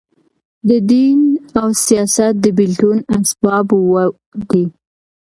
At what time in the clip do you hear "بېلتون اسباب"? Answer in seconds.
2.57-3.67